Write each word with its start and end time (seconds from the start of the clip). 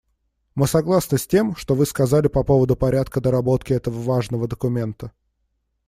Мы 0.55 0.65
согласны 0.65 1.19
с 1.19 1.27
тем, 1.27 1.55
что 1.55 1.75
Вы 1.75 1.85
сказали 1.85 2.27
по 2.27 2.41
поводу 2.43 2.75
порядка 2.75 3.21
доработки 3.21 3.71
этого 3.71 4.01
важного 4.01 4.47
документа. 4.47 5.11